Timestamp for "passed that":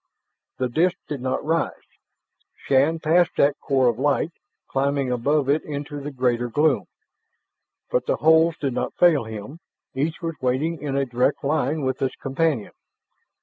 2.97-3.59